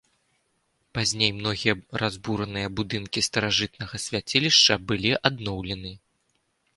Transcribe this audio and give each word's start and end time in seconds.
Пазней 0.97 1.31
многія 1.41 1.73
разбураныя 2.03 2.67
будынкі 2.79 3.23
старажытнага 3.29 3.95
свяцілішча 4.07 4.73
былі 4.93 5.11
адноўлены. 5.31 5.93